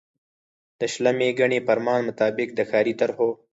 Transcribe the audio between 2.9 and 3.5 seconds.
طرحو